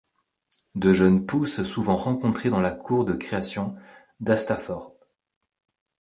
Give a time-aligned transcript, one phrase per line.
[0.73, 3.75] De jeunes pousses souvent rencontrées dans la cour de création
[4.19, 4.95] d’Astaffort.